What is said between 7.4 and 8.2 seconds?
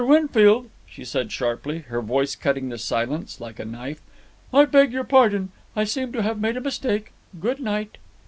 night."